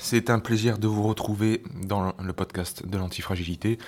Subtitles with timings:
[0.00, 3.78] C'est un plaisir de vous retrouver dans le podcast de l'antifragilité.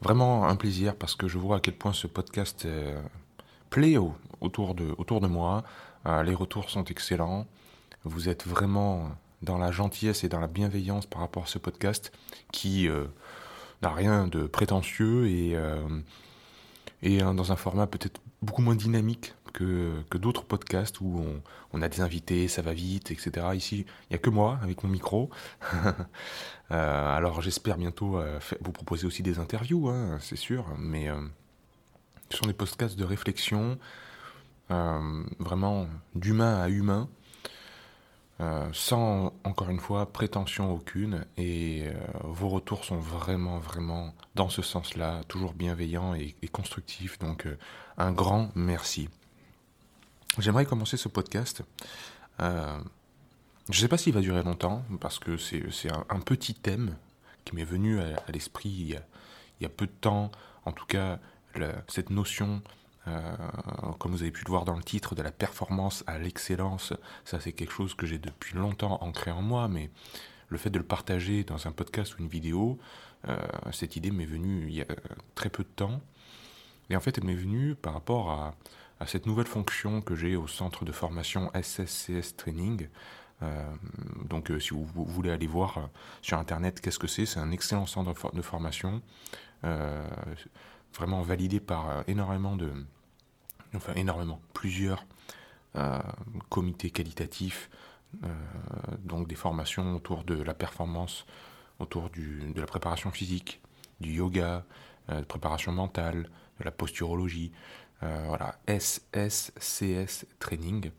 [0.00, 3.00] Vraiment un plaisir parce que je vois à quel point ce podcast euh,
[3.70, 5.62] plaît au- autour, de, moi.
[6.06, 7.46] Euh, les retours sont excellents.
[8.04, 9.10] Vous êtes vraiment
[9.42, 12.12] dans la gentillesse et dans la bienveillance par rapport à ce podcast
[12.52, 13.04] qui euh,
[13.82, 20.44] n'a rien de prétentieux et, euh, dans un format peut-être beaucoup moins dynamique que, d'autres
[20.44, 21.24] podcasts où
[21.72, 23.46] on, a des invités, ça va vite, etc.
[23.54, 25.30] Ici, il n'y a que moi avec mon micro.
[26.70, 31.20] Euh, alors j'espère bientôt euh, vous proposer aussi des interviews, hein, c'est sûr, mais euh,
[32.30, 33.78] ce sont des podcasts de réflexion,
[34.70, 37.10] vraiment d'humain à humain,
[38.72, 41.90] sans, encore une fois, prétention aucune, et
[42.24, 47.46] vos retours sont vraiment, vraiment dans ce sens-là, toujours bienveillants et, constructifs, donc
[47.98, 49.10] un grand merci.
[50.38, 51.62] J'aimerais commencer ce podcast.
[52.40, 52.78] euh,
[53.68, 56.96] je ne sais pas s'il va durer longtemps, parce que c'est un, petit thème
[57.44, 59.00] qui m'est venu à, l'esprit il,
[59.60, 60.32] y a- peu de temps.
[60.64, 61.20] En tout cas,
[61.86, 62.62] cette notion,
[63.06, 63.36] euh,
[63.98, 66.92] comme vous avez pu le voir dans le titre, de la performance à l'excellence,
[67.24, 69.90] ça c'est quelque chose que j'ai depuis longtemps ancré en moi, mais
[70.48, 72.78] le fait de le partager dans un podcast ou une vidéo,
[73.28, 73.36] euh,
[73.70, 74.86] cette idée m'est venue il y a
[75.34, 76.00] très peu de temps.
[76.90, 78.54] Et en fait, elle m'est venue par rapport à,
[79.06, 82.88] cette nouvelle fonction que j'ai au centre de formation SSCS Training.
[83.42, 83.74] Euh,
[84.24, 85.82] donc, euh, si vous, voulez aller voir euh,
[86.20, 89.02] sur Internet qu'est-ce que c'est, c'est un excellent centre de, for- de formation,
[90.94, 92.72] vraiment validé par énormément de,
[93.74, 95.06] enfin énormément, plusieurs
[96.48, 97.70] comités qualitatifs,
[98.98, 101.24] donc des formations autour de la performance,
[101.78, 103.62] autour de la préparation physique,
[104.00, 104.64] du yoga,
[105.08, 107.52] de préparation mentale, de la posturologie.
[108.02, 110.90] Euh, voilà, SSCS Training,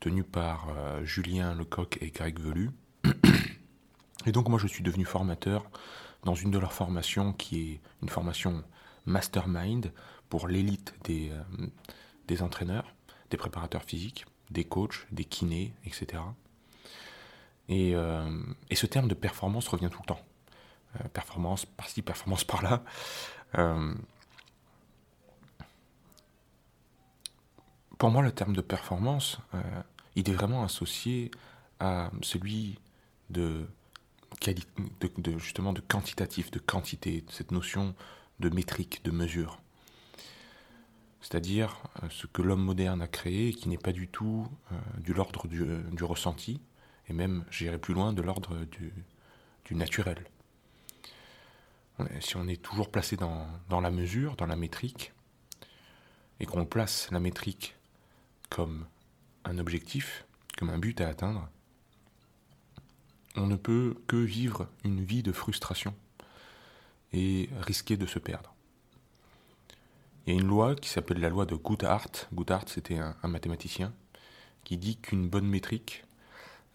[0.00, 2.70] tenu par euh, Julien Lecoq et Greg Velu.
[4.26, 5.64] Et donc moi je suis devenu formateur
[6.24, 8.62] dans une de leurs formations qui est une formation
[9.06, 9.92] mastermind
[10.28, 11.66] pour l'élite des, euh,
[12.28, 12.94] des entraîneurs,
[13.30, 16.22] des préparateurs physiques, des coachs, des kinés, etc.
[17.68, 20.20] Et, et ce terme de performance revient tout le temps.
[21.14, 22.82] Performance par-ci, performance par-là.
[28.02, 29.62] Pour moi, le terme de performance, euh,
[30.16, 31.30] il est vraiment associé
[31.78, 32.80] à celui
[33.30, 33.64] de,
[35.18, 37.94] de, justement de quantitatif, de quantité, cette notion
[38.40, 39.60] de métrique, de mesure.
[41.20, 45.12] C'est-à-dire euh, ce que l'homme moderne a créé qui n'est pas du tout euh, de
[45.12, 46.60] l'ordre du, euh, du ressenti,
[47.08, 48.92] et même, j'irai plus loin, de l'ordre du,
[49.64, 50.24] du naturel.
[52.18, 55.12] Si on est toujours placé dans la mesure, dans la métrique,
[56.40, 57.76] et qu'on place la métrique
[58.52, 58.84] comme
[59.46, 60.26] un objectif,
[60.58, 61.48] comme un but à atteindre,
[63.34, 65.94] on ne peut que vivre une vie de frustration
[67.14, 68.54] et risquer de se perdre.
[70.26, 72.28] Il y a une loi qui s'appelle la loi de Goodhart.
[72.34, 73.94] Goodhart, c'était un, mathématicien
[74.64, 76.04] qui dit qu'une bonne métrique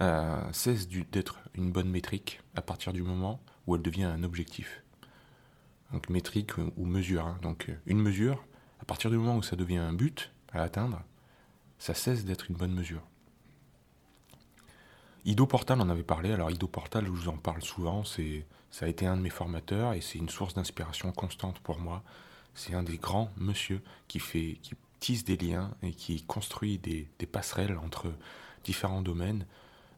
[0.01, 4.81] euh, cesse d'être une bonne métrique à partir du moment où elle devient un objectif.
[5.93, 7.27] Donc métrique ou ou mesure.
[7.27, 7.37] hein.
[7.43, 8.43] Donc euh, une mesure,
[8.81, 11.03] à partir du moment où ça devient un but à atteindre,
[11.79, 13.01] ça cesse d'être une bonne mesure.
[15.25, 16.31] Ido Portal en avait parlé.
[16.31, 19.29] Alors Ido Portal, je vous en parle souvent, c'est ça a été un de mes
[19.29, 22.03] formateurs et c'est une source d'inspiration constante pour moi.
[22.53, 27.07] C'est un des grands monsieur qui fait, qui tisse des liens et qui construit des,
[27.19, 28.13] des passerelles entre
[28.63, 29.45] différents domaines,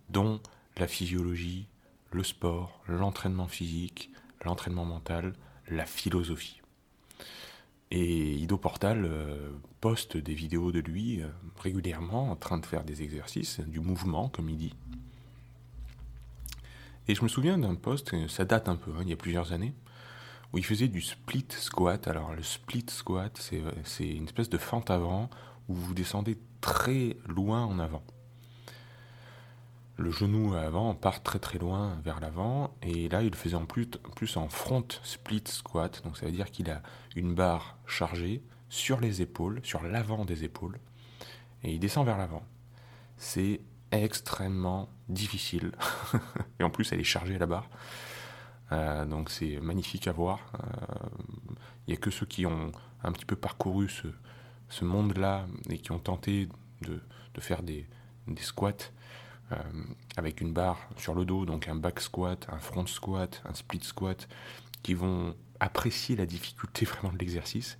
[0.09, 0.41] dont
[0.77, 1.67] la physiologie,
[2.11, 4.11] le sport, l'entraînement physique,
[4.43, 5.33] l'entraînement mental,
[5.67, 6.58] la philosophie.
[7.91, 9.49] Et Ido Portal euh,
[9.81, 11.27] poste des vidéos de lui euh,
[11.59, 14.75] régulièrement en train de faire des exercices, du mouvement, comme il dit.
[17.07, 19.17] Et je me souviens d'un post, euh, ça date un peu, hein, il y a
[19.17, 19.73] plusieurs années,
[20.53, 22.07] où il faisait du split squat.
[22.07, 25.29] Alors le split squat, c'est c'est une espèce de fente avant
[25.67, 28.03] où vous descendez très loin en avant.
[29.99, 33.65] Le genou avant part très très loin vers l'avant, et là il le faisait en
[33.65, 33.85] plus,
[34.15, 36.81] plus en front split squat, donc ça veut dire qu'il a
[37.17, 40.79] une barre chargée sur les épaules, sur l'avant des épaules,
[41.63, 42.43] et il descend vers l'avant.
[43.17, 43.59] C'est
[43.91, 45.73] extrêmement difficile.
[46.61, 47.69] et en plus, elle est chargée la barre.
[48.71, 50.53] Euh, donc c'est magnifique à voir.
[51.87, 52.71] Il n'y a que ceux qui ont
[53.03, 54.07] un petit peu parcouru ce,
[54.69, 56.47] ce monde-là et qui ont tenté
[56.83, 57.01] de,
[57.41, 57.85] faire des
[58.37, 58.91] squats
[59.51, 59.55] euh,
[60.15, 63.81] avec une barre sur le dos, donc un back squat, un front squat, un split
[63.81, 64.27] squat,
[64.83, 67.79] qui vont apprécier la difficulté vraiment de l'exercice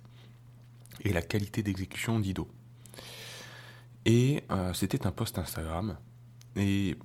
[1.02, 2.48] et la qualité d'exécution d'Ido.
[4.04, 5.96] Et euh, c'était un post Instagram,
[6.56, 6.96] et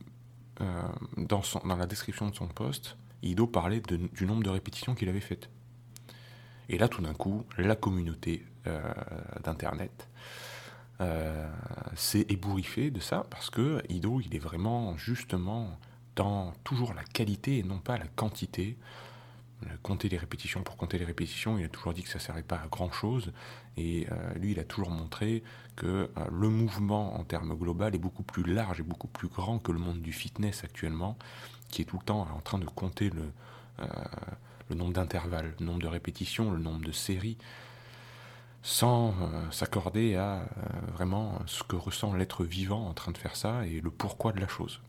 [0.61, 0.81] euh,
[1.17, 1.43] dans,
[1.77, 5.49] la description de son post, Ido parlait du nombre de répétitions qu'il avait faites.
[6.69, 8.45] Et là, tout d'un coup, la communauté
[9.43, 10.09] d'Internet
[11.01, 11.49] euh,
[11.95, 15.77] c'est ébouriffé de ça parce que Ido, il est vraiment justement
[16.15, 18.77] dans toujours la qualité et non pas la quantité.
[19.81, 22.43] Compter les répétitions pour compter les répétitions, il a toujours dit que ça ne servait
[22.43, 23.31] pas à grand chose.
[23.77, 25.43] Et euh, lui, il a toujours montré
[25.75, 29.57] que euh, le mouvement en termes global est beaucoup plus large et beaucoup plus grand
[29.57, 31.17] que le monde du fitness actuellement,
[31.69, 33.31] qui est tout le temps en train de compter le,
[34.69, 37.37] le nombre d'intervalles, le nombre de répétitions, le nombre de séries
[38.65, 40.45] sans euh, s'accorder à euh,
[40.91, 44.39] vraiment ce que ressent l'être vivant en train de faire ça et le pourquoi de
[44.39, 44.81] la chose.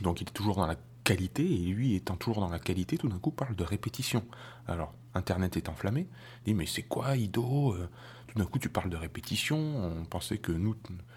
[0.00, 3.10] Donc il est toujours dans la qualité, et lui étant toujours dans la qualité, tout
[3.10, 4.24] d'un coup parle de répétition.
[4.66, 6.08] Alors, Internet est enflammé,
[6.40, 7.86] il dit mais c'est quoi Ido euh,
[8.28, 10.74] Tout d'un coup tu parles de répétition, on pensait que nous,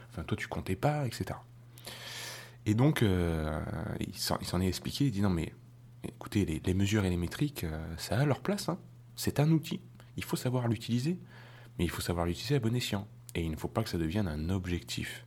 [0.09, 1.39] enfin toi tu comptais pas, etc.
[2.65, 3.05] Et donc
[3.99, 5.53] il s'en est expliqué, il dit non mais
[6.03, 7.65] écoutez, les, mesures et les métriques,
[7.97, 8.79] ça a leur place, hein.
[9.15, 9.79] c'est un outil,
[10.17, 11.19] il faut savoir l'utiliser
[11.77, 13.07] mais il faut savoir l'utiliser à bon escient.
[13.35, 15.25] Et il ne faut pas que ça devienne un objectif.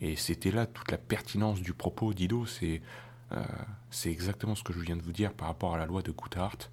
[0.00, 2.80] Et c'était là toute la pertinence du propos d'Ido, c'est
[3.32, 3.44] euh,
[4.04, 6.70] exactement ce que je viens de vous dire par rapport à la loi de Coutthart.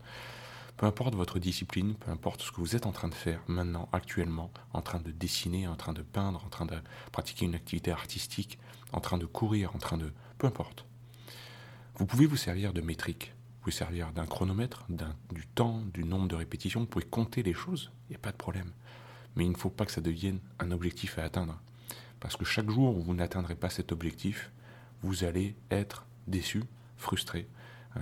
[0.78, 3.90] Peu importe votre discipline, peu importe ce que vous êtes en train de faire maintenant,
[3.94, 6.76] actuellement, en train de dessiner, en train de peindre, en train de
[7.12, 8.60] pratiquer une activité artistique,
[8.92, 10.12] en train de courir, en train de...
[10.38, 10.86] Peu importe.
[11.96, 14.86] Vous pouvez vous servir de métriques, vous pouvez servir d'un chronomètre,
[15.32, 18.32] du temps, du nombre de répétitions, vous pouvez compter les choses, il n'y a pas
[18.32, 18.72] de problème
[19.36, 21.60] mais il ne faut pas que ça devienne un objectif à atteindre.
[22.20, 24.52] Parce que chaque jour où vous n'atteindrez pas cet objectif,
[25.02, 26.64] vous allez être déçu,
[26.98, 27.48] frustré.
[27.98, 28.00] Euh,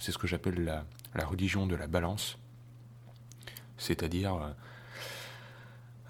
[0.00, 0.84] c'est ce que j'appelle la,
[1.26, 2.38] religion de la balance.
[3.78, 4.50] C'est-à-dire euh,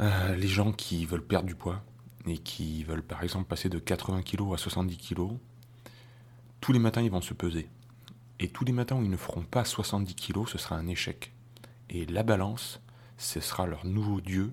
[0.01, 1.83] euh, les gens qui veulent perdre du poids
[2.27, 5.37] et qui veulent par exemple passer de 80 kg à 70 kg,
[6.61, 7.69] tous les matins ils vont se peser.
[8.39, 11.33] Et tous les matins où ils ne feront pas 70 kg, ce sera un échec.
[11.89, 12.81] Et la balance,
[13.17, 14.53] ce sera leur nouveau Dieu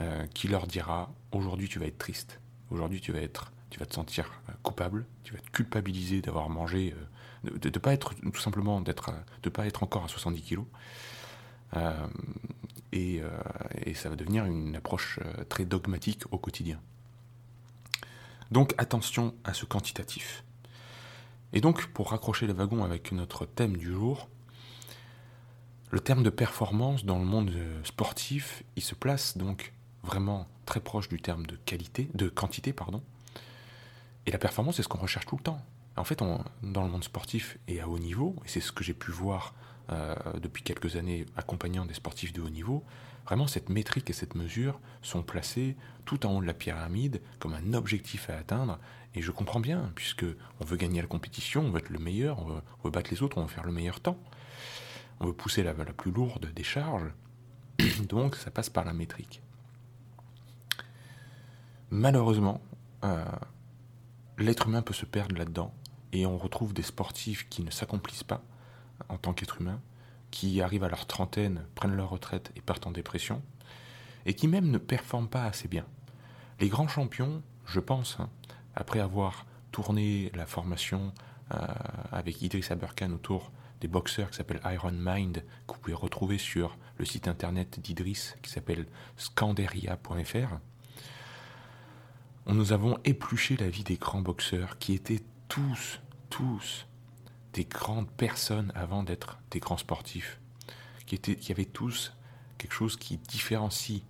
[0.00, 2.40] euh, qui leur dira aujourd'hui tu vas être triste,
[2.70, 6.48] aujourd'hui tu vas être, tu vas te sentir euh, coupable, tu vas te culpabiliser d'avoir
[6.48, 6.94] mangé,
[7.44, 10.66] euh, de ne pas être tout simplement d'être, de pas être encore à 70 kilos.
[12.92, 13.22] Et,
[13.86, 16.80] et, ça va devenir une approche très dogmatique au quotidien.
[18.50, 20.42] Donc attention à ce quantitatif.
[21.52, 24.28] Et donc pour raccrocher le wagon avec notre thème du jour,
[25.92, 27.52] le terme de performance dans le monde
[27.84, 33.02] sportif, il se place donc vraiment très proche du terme de qualité, de quantité, pardon.
[34.26, 35.60] Et la performance, c'est ce qu'on recherche tout le temps.
[35.96, 38.94] En fait, dans le monde sportif et à haut niveau, et c'est ce que j'ai
[38.94, 39.54] pu voir
[39.90, 42.84] euh, depuis quelques années accompagnant des sportifs de haut niveau,
[43.26, 47.54] vraiment cette métrique et cette mesure sont placées tout en haut de la pyramide comme
[47.54, 48.78] un objectif à atteindre.
[49.14, 50.24] Et je comprends bien, puisque
[50.60, 53.38] on veut gagner la compétition, on veut être le meilleur, on veut, battre les autres,
[53.38, 54.18] on veut faire le meilleur temps.
[55.18, 57.12] On veut pousser la, la plus lourde des charges.
[58.08, 59.42] Donc ça passe par la métrique
[61.90, 62.60] malheureusement,
[63.04, 63.24] euh,
[64.38, 65.72] l'être humain peut se perdre là-dedans
[66.12, 68.42] et on retrouve des sportifs qui ne s'accomplissent pas
[69.08, 69.80] en tant qu'être humain,
[70.30, 73.42] qui arrivent à leur trentaine, prennent leur retraite et partent en dépression,
[74.26, 75.86] et qui même ne performent pas assez bien.
[76.60, 78.28] Les grands champions, je pense, hein,
[78.74, 81.12] après avoir tourné la formation
[81.54, 81.66] euh,
[82.12, 86.76] avec Idriss Aberkan autour des boxeurs qui s'appellent Iron Mind, que vous pouvez retrouver sur
[86.98, 90.58] le site internet d'Idriss qui s'appelle scanderia.fr,
[92.46, 96.86] nous avons épluché la vie des grands boxeurs qui étaient tous, tous
[97.52, 100.40] des grandes personnes avant d'être des grands sportifs,
[101.06, 101.20] qui,
[101.50, 102.12] avaient tous
[102.58, 104.02] quelque chose qui différencie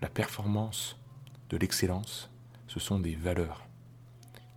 [0.00, 0.96] la performance
[1.50, 2.30] de l'excellence.
[2.66, 3.66] Ce sont des valeurs.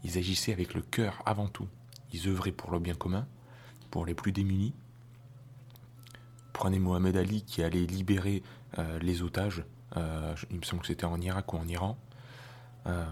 [0.04, 1.68] Ils agissaient avec le cœur avant tout.
[2.14, 3.28] Ils œuvraient pour le bien commun,
[3.90, 4.74] pour les plus démunis.
[6.54, 8.44] Prenez Mohamed Ali qui allait libérer
[8.78, 9.64] euh, les otages,
[9.98, 11.98] euh, il me semble que c'était en Irak ou en Iran.
[12.88, 13.06] Euh,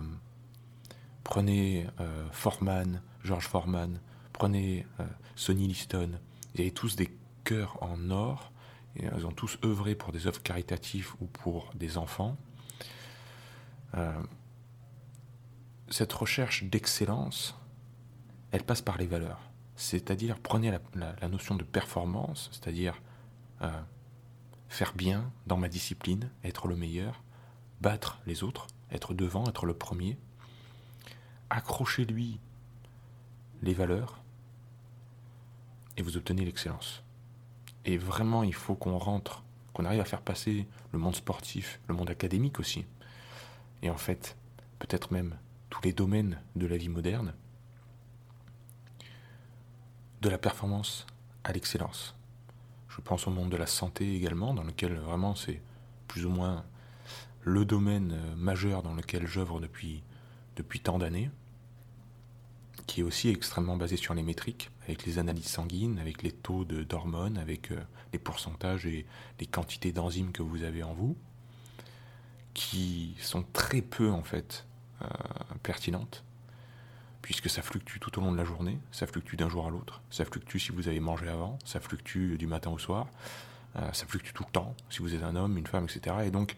[1.24, 4.00] prenez euh, Foreman, George Foreman,
[4.34, 6.12] prenez euh, Sonny Liston.
[6.56, 8.52] Ils avaient tous des cœurs en or.
[8.96, 12.36] Et ils ont tous œuvré pour des œuvres caritatives ou pour des enfants.
[15.90, 17.56] cette recherche d'excellence,
[18.52, 19.40] elle passe par les valeurs.
[19.76, 23.00] C'est-à-dire, prenez la, notion de performance, c'est-à-dire
[24.70, 27.24] faire bien dans ma discipline, être le meilleur,
[27.80, 30.18] battre les autres, être devant, être le premier.
[31.50, 32.40] Accrochez-lui
[33.62, 34.20] les valeurs
[35.98, 37.04] et vous obtenez l'excellence.
[37.86, 39.44] Et vraiment, il faut qu'on rentre,
[39.74, 42.86] qu'on arrive à faire passer le monde sportif, le monde académique aussi,
[43.82, 44.38] et en fait,
[44.80, 45.36] peut-être même
[45.70, 47.34] tous les domaines de la vie moderne,
[50.22, 51.06] de la performance
[51.44, 52.16] à l'excellence.
[52.90, 55.62] Je pense au monde de la santé également, dans lequel vraiment c'est
[56.08, 56.66] plus ou moins
[57.50, 60.04] le domaine euh, majeur dans lequel j'œuvre depuis,
[60.56, 61.32] depuis tant d'années,
[62.86, 66.64] qui est aussi extrêmement basé sur les métriques, avec les analyses sanguines, avec les taux
[66.64, 67.82] d'hormones, avec euh,
[68.14, 69.06] les pourcentages et
[69.40, 71.18] les quantités d'enzymes que vous avez en vous,
[72.54, 74.66] qui sont très peu en fait
[75.02, 75.08] euh,
[75.64, 76.24] pertinentes,
[77.22, 80.02] puisque ça fluctue tout au long de la journée, ça fluctue d'un jour à l'autre,
[80.12, 83.08] ça fluctue si vous avez mangé avant, ça fluctue du matin au soir,
[83.76, 86.16] ça fluctue tout le temps, si vous êtes un homme, une femme, etc.
[86.26, 86.58] Et donc,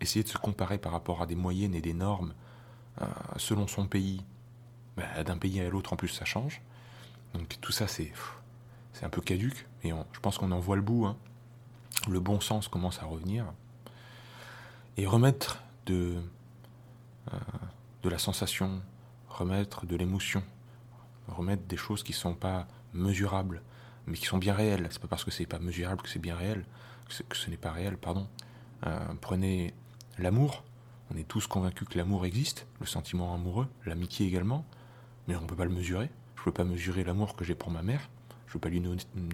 [0.00, 2.34] essayer de se comparer par rapport à des moyennes et des normes
[3.00, 4.24] euh, selon son pays,
[4.96, 6.60] bah, d'un pays à l'autre en plus ça change.
[7.34, 8.12] Donc tout ça c'est
[8.92, 11.06] c'est un peu caduque et je pense qu'on en voit le bout.
[11.06, 11.16] Hein.
[12.08, 13.44] Le bon sens commence à revenir
[14.96, 16.16] et remettre de
[17.32, 17.38] euh,
[18.02, 18.80] de la sensation,
[19.28, 20.42] remettre de l'émotion,
[21.28, 23.62] remettre des choses qui sont pas mesurables
[24.08, 24.88] mais qui sont bien réelles.
[24.90, 26.64] C'est pas parce que c'est pas mesurable que c'est bien réel,
[27.08, 28.26] que, ce n'est pas réel, pardon.
[28.86, 29.74] Euh, prenez
[30.18, 30.64] L'amour,
[31.12, 34.64] on est tous convaincus que l'amour existe, le sentiment amoureux, l'amitié également,
[35.28, 36.10] mais on ne peut pas le mesurer.
[36.34, 38.10] Je ne peux pas mesurer l'amour que j'ai pour ma mère,
[38.46, 38.82] je ne peux pas lui,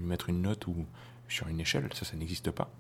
[0.03, 0.87] mettre une note ou
[1.29, 2.71] sur une échelle, ça, ça n'existe pas.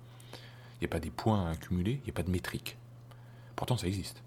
[0.75, 2.76] Il n'y a pas des points à accumuler, il n'y a pas de métrique.
[3.56, 4.18] Pourtant, ça existe.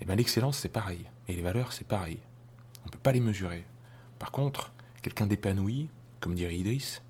[0.00, 1.04] Et eh bien l'excellence, c'est pareil.
[1.28, 2.18] Et les valeurs, c'est pareil.
[2.82, 3.66] On ne peut pas les mesurer.
[4.18, 5.90] Par contre, quelqu'un d'épanoui,
[6.20, 7.02] comme dirait Idriss,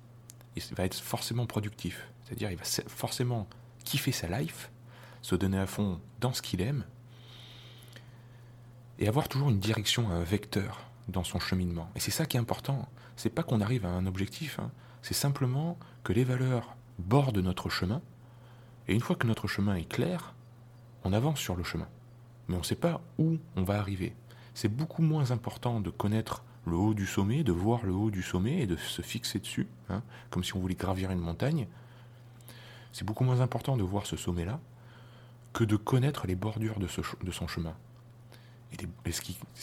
[0.55, 2.07] il va être forcément productif.
[2.25, 3.47] C'est-à-dire, il va forcément
[3.83, 4.70] kiffer sa life,
[5.21, 6.83] se donner à fond dans ce qu'il aime,
[8.99, 11.89] et avoir toujours une direction, un vecteur dans son cheminement.
[11.95, 12.87] Et c'est ça qui est important.
[13.15, 14.71] C'est pas qu'on arrive à un objectif, hein.
[15.01, 18.01] c'est simplement que les valeurs bordent notre chemin,
[18.87, 20.33] et une fois que notre chemin est clair,
[21.03, 21.87] on avance sur le chemin.
[22.47, 24.15] Mais on ne sait pas où on va arriver.
[24.53, 28.21] C'est beaucoup moins important de connaître le haut du sommet, de voir le haut du
[28.21, 31.67] sommet et de se fixer dessus, hein, comme si on voulait gravir une montagne.
[32.91, 34.59] C'est beaucoup moins important de voir ce sommet-là
[35.53, 37.75] que de connaître les bordures de, son chemin.
[38.73, 39.21] Et, ce,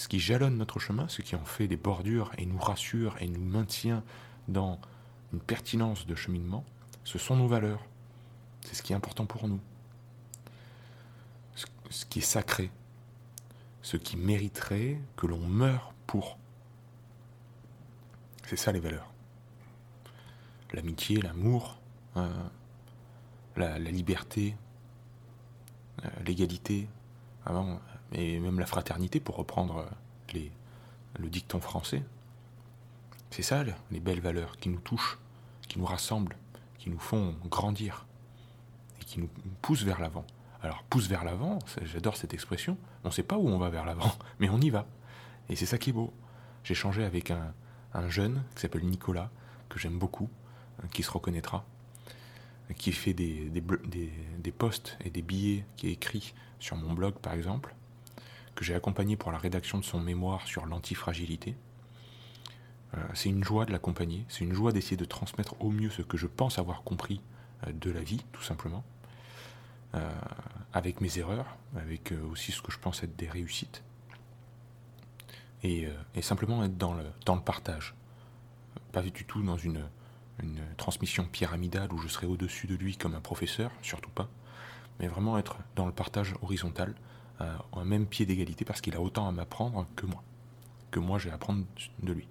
[0.09, 3.45] qui, jalonne notre chemin, ce qui en fait des bordures et nous rassure et nous
[3.45, 4.02] maintient
[4.49, 4.78] dans
[5.33, 6.64] une pertinence de cheminement,
[7.04, 7.85] ce sont nos valeurs.
[8.62, 9.61] C'est ce qui est important pour nous.
[11.90, 12.71] Ce, qui est sacré.
[13.80, 16.38] Ce qui mériterait que l'on meure pour.
[18.47, 19.11] C'est ça les valeurs.
[20.75, 21.78] L'amitié, l'amour,
[22.18, 22.28] euh,
[23.57, 24.54] la liberté,
[26.25, 26.88] l'égalité,
[27.47, 27.81] avant,
[28.12, 29.87] et même la fraternité, pour reprendre euh,
[30.33, 30.50] les,
[31.19, 32.02] le dicton français.
[33.31, 35.19] C'est ça, les belles valeurs qui nous touchent,
[35.69, 36.37] qui nous rassemblent,
[36.78, 38.07] qui nous font grandir
[39.00, 39.28] et qui nous
[39.61, 40.25] poussent vers l'avant.
[40.62, 43.85] Alors, pousse vers l'avant, j'adore cette expression, on ne sait pas où on va vers
[43.85, 44.87] l'avant, mais on y va.
[45.49, 46.12] Et c'est ça qui est beau.
[46.64, 47.52] J'ai changé avec un,
[47.95, 49.31] un jeune qui s'appelle Nicolas,
[49.69, 50.28] que j'aime beaucoup,
[50.83, 51.64] hein, qui se reconnaîtra,
[52.76, 53.62] qui fait des, des,
[54.38, 57.75] des, posts et des billets qui est écrit sur mon blog par exemple,
[58.54, 61.56] que j'ai accompagné pour la rédaction de son mémoire sur l'antifragilité.
[62.94, 66.02] Euh, c'est une joie de l'accompagner, c'est une joie d'essayer de transmettre au mieux ce
[66.02, 67.20] que je pense avoir compris
[67.66, 68.84] euh, de la vie, tout simplement,
[69.94, 70.10] euh,
[70.72, 73.82] avec mes erreurs, avec aussi ce que je pense être des réussites,
[75.62, 77.94] et, et simplement être dans le, dans le partage,
[78.92, 79.82] pas du tout dans une
[80.42, 84.28] une transmission pyramidale où je serais au-dessus de lui comme un professeur, surtout pas,
[85.00, 86.95] mais vraiment être dans le partage horizontal,
[87.40, 90.23] euh, un même pied d'égalité, parce qu'il a autant à m'apprendre que moi,
[90.90, 91.64] que moi j'ai à apprendre
[92.02, 92.28] de lui.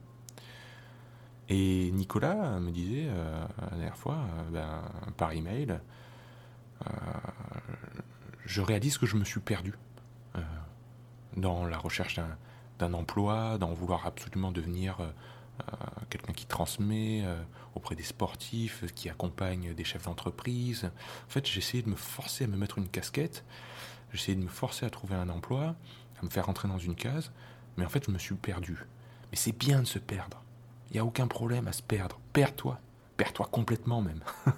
[1.50, 4.82] Et Nicolas me disait euh, la dernière fois, euh, ben,
[5.16, 5.80] par email,
[8.46, 9.74] je réalise que je me suis perdu
[11.38, 12.20] dans la recherche
[12.80, 15.10] d'un emploi, dans vouloir absolument devenir euh,
[16.10, 17.42] quelqu'un qui transmet euh,
[17.76, 20.86] auprès des sportifs, qui accompagne des chefs d'entreprise.
[20.86, 23.44] En fait, j'essayais de me forcer à me mettre une casquette,
[24.12, 25.76] j'essayais de me forcer à trouver un emploi,
[26.22, 27.32] à me faire rentrer dans une case,
[27.78, 28.78] mais en fait, je me suis perdu.
[29.32, 30.42] Mais c'est bien de se perdre.
[30.90, 32.20] Il n'y a aucun problème à se perdre.
[32.34, 32.80] Perds-toi.
[33.18, 34.24] Perds-toi complètement même.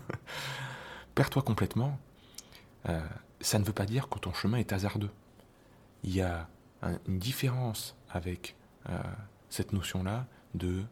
[1.15, 1.99] Perds-toi complètement.
[2.87, 3.01] Euh,
[3.41, 5.11] ça ne veut pas dire que ton chemin est hasardeux.
[6.03, 6.47] Il y a
[7.07, 8.55] une différence avec
[9.49, 10.83] cette notion-là de,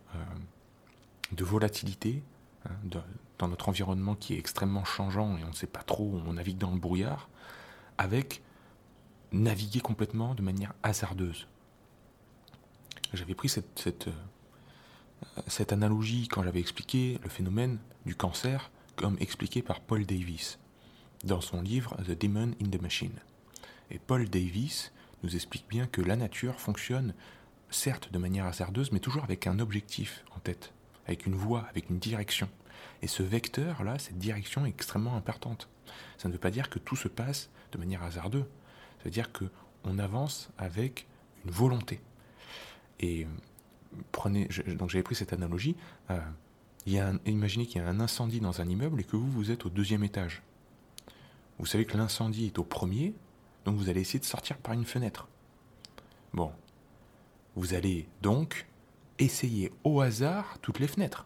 [1.32, 2.24] de volatilité
[2.66, 2.72] hein,
[3.40, 6.58] dans notre environnement qui est extrêmement changeant et on ne sait pas trop, on navigue
[6.58, 7.30] dans le brouillard,
[7.98, 8.42] avec
[9.32, 11.48] naviguer complètement de manière hasardeuse.
[13.14, 14.10] J'avais pris cette, cette,
[15.48, 20.60] cette analogie quand j'avais expliqué le phénomène du cancer comme expliqué par Paul Davis
[21.24, 23.20] dans son livre The Demon in the Machine.
[23.92, 24.92] Et Paul Davis
[25.24, 27.14] nous explique bien que la nature fonctionne
[27.70, 30.74] certes de manière hasardeuse, mais toujours avec un objectif en tête,
[31.06, 32.50] avec une voie, avec une direction.
[33.02, 35.70] Et ce vecteur-là, cette direction est extrêmement importante.
[36.18, 38.46] Ça ne veut pas dire que tout se passe de manière hasardeuse.
[38.98, 41.08] Ça veut dire qu'on avance avec
[41.46, 42.02] une volonté.
[43.00, 43.28] Et
[44.12, 44.48] prenez,
[44.78, 45.76] donc j'avais pris cette analogie.
[46.10, 46.20] Euh,
[46.86, 49.30] il y a imaginez qu'il y a un incendie dans un immeuble et que vous,
[49.30, 50.42] vous êtes au deuxième étage.
[51.60, 53.14] Vous savez que l'incendie est au premier,
[53.66, 55.28] donc vous allez essayer de sortir par une fenêtre.
[56.34, 56.52] Bon.
[57.58, 58.68] Vous allez donc
[59.18, 61.26] essayer au hasard toutes les fenêtres.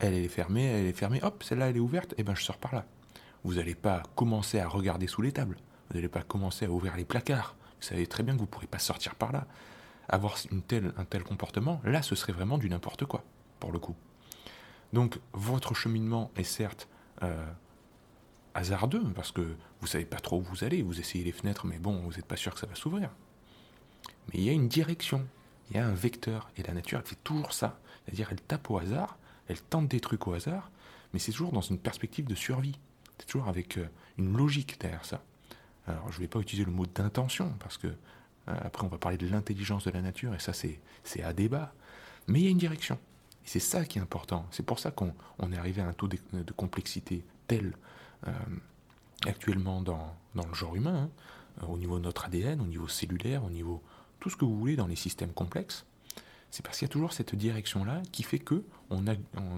[0.00, 2.56] Elle, est fermée, elle est fermée, hop, celle-là elle est ouverte, et ben je sors
[2.58, 2.86] par là.
[3.44, 5.56] Vous n'allez pas commencer à regarder sous les tables.
[5.88, 7.54] Vous n'allez pas commencer à ouvrir les placards.
[7.80, 9.46] Vous savez très bien que vous ne pourrez pas sortir par là.
[10.08, 13.22] Avoir un tel comportement, là, ce serait vraiment du n'importe quoi,
[13.60, 13.94] pour le coup.
[14.92, 16.88] Donc, votre cheminement est certes
[17.22, 17.46] euh,
[18.54, 21.78] hasardeux, parce que vous savez pas trop où vous allez, vous essayez les fenêtres, mais
[21.78, 23.10] bon, vous n'êtes pas sûr que ça va s'ouvrir.
[24.28, 25.26] Mais il y a une direction,
[25.70, 27.78] il y a un vecteur, et la nature, elle fait toujours ça.
[28.04, 29.18] C'est-à-dire, elle tape au hasard,
[29.48, 30.70] elle tente des trucs au hasard,
[31.12, 32.78] mais c'est toujours dans une perspective de survie.
[33.18, 35.22] C'est toujours avec euh, une logique derrière ça.
[35.86, 37.92] Alors, je ne vais pas utiliser le mot d'intention, parce que euh,
[38.46, 41.72] après, on va parler de l'intelligence de la nature, et ça, c'est à débat.
[42.26, 42.98] Mais il y a une direction.
[43.44, 44.46] Et c'est ça qui est important.
[44.50, 45.12] C'est pour ça qu'on
[45.52, 46.18] est arrivé à un taux de,
[46.56, 47.74] complexité tel
[48.26, 48.32] euh,
[49.26, 51.08] actuellement dans, le genre humain,
[51.60, 53.82] hein, au niveau de notre ADN, au niveau cellulaire, au niveau
[54.20, 55.84] tout ce que vous voulez dans les systèmes complexes.
[56.50, 59.06] C'est parce qu'il y a toujours cette direction-là qui fait que on,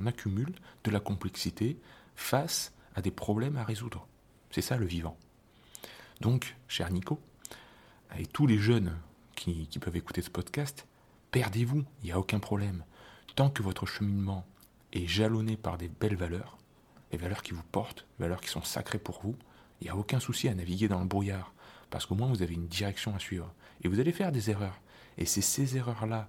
[0.07, 0.53] accumule
[0.85, 1.79] de la complexité
[2.17, 4.07] face à des problèmes à résoudre.
[4.51, 5.17] C'est ça le vivant.
[6.21, 7.21] Donc, cher Nico,
[8.19, 8.97] et tous les jeunes
[9.37, 10.87] qui, peuvent écouter ce podcast,
[11.31, 12.85] perdez-vous, il n'y a aucun problème.
[13.37, 14.45] Tant que votre cheminement
[14.93, 16.59] est jalonné par des belles valeurs,
[17.13, 19.37] les valeurs qui vous portent, valeurs qui sont sacrées pour vous,
[19.81, 21.55] il n'y a aucun souci à naviguer dans le brouillard,
[21.91, 23.53] parce qu'au moins vous avez une direction à suivre.
[23.83, 24.81] Et vous allez faire des erreurs.
[25.19, 26.29] Et c'est ces erreurs-là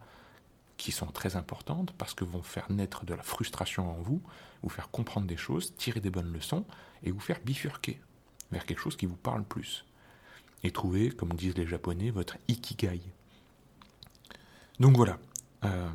[0.77, 4.21] qui sont très importantes, parce que vont faire naître de la frustration en vous,
[4.63, 6.65] vous faire comprendre des choses, tirer des bonnes leçons,
[7.03, 8.01] et vous faire bifurquer
[8.51, 9.85] vers quelque chose qui vous parle plus
[10.63, 13.01] et trouver, comme disent les Japonais, votre ikigai.
[14.79, 15.17] Donc voilà.
[15.63, 15.89] Euh,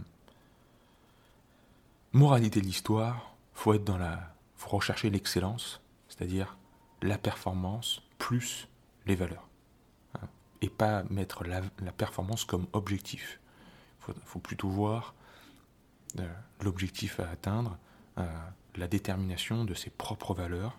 [2.13, 6.57] moralité de l'histoire, faut être dans la, faut rechercher l'excellence, c'est-à-dire
[7.03, 8.69] la performance plus
[9.07, 9.46] les valeurs,
[10.63, 13.41] et pas mettre la, performance comme objectif.
[14.09, 15.15] Il faut, plutôt voir
[16.19, 17.79] euh, l'objectif à atteindre,
[18.19, 18.27] euh,
[18.77, 20.79] la détermination de ses propres valeurs,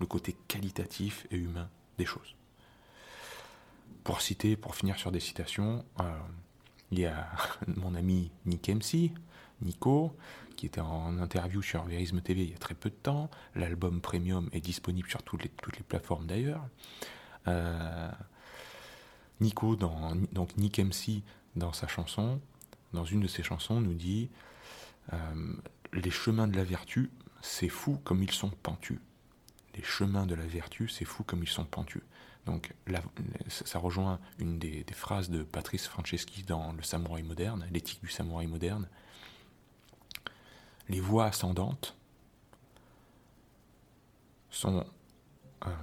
[0.00, 2.36] le côté qualitatif et humain des choses.
[4.04, 6.18] Pour citer, pour finir sur des citations, euh,
[6.90, 7.28] il y a
[7.66, 9.12] mon ami Nick MC,
[9.62, 10.14] Nico,
[10.56, 13.30] qui était en interview sur Verisme TV il y a très peu de temps.
[13.54, 15.50] L'album Premium est disponible sur toutes les,
[15.88, 16.66] plateformes d'ailleurs.
[19.40, 21.22] Nico, donc Nick MC,
[21.56, 22.40] dans sa chanson,
[22.92, 24.30] dans une de ses chansons, nous dit
[25.12, 25.52] euh,
[25.92, 28.98] Les chemins de la vertu, c'est fou comme ils sont pentus.
[29.74, 32.02] Les chemins de la vertu, c'est fou comme ils sont pentus.
[32.46, 32.72] Donc
[33.48, 38.46] ça rejoint une des, phrases de Patrice Franceschi dans Le Samouraï moderne, l'éthique du samouraï
[38.46, 38.88] moderne.
[40.88, 41.94] Les voies ascendantes
[44.50, 44.86] sont
[45.66, 45.74] euh,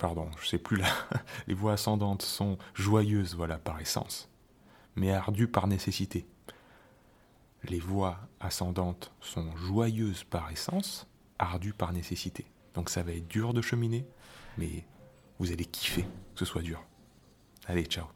[0.00, 0.88] pardon, je sais plus là.
[1.46, 4.28] Les voies ascendantes sont joyeuses, voilà, par essence,
[4.96, 6.26] mais ardues par nécessité.
[7.64, 11.06] Les voies ascendantes sont joyeuses par essence,
[11.38, 12.46] ardu par nécessité.
[12.74, 14.06] Donc ça va être dur de cheminer,
[14.56, 14.86] mais
[15.38, 16.82] vous allez kiffer que ce soit dur.
[17.66, 18.06] Allez, ciao